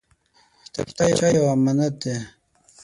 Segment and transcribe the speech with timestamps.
[0.85, 2.15] کتابچه یو امانت دی